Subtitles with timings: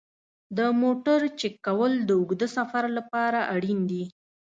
[0.57, 4.03] د موټر چک کول د اوږده سفر لپاره اړین دي.